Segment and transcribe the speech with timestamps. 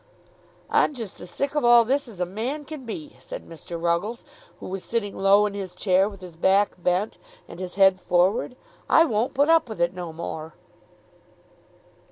[0.71, 3.79] "I'm just as sick of all this as a man can be," said Mr.
[3.79, 4.25] Ruggles,
[4.59, 8.55] who was sitting low in his chair, with his back bent, and his head forward.
[8.89, 10.55] "I won't put up with it no more."